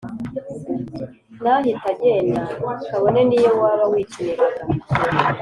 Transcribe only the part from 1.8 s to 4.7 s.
agenda, kabone n’iyo waba wikiniraga,